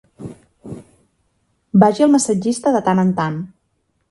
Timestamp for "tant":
2.89-3.05, 3.23-3.39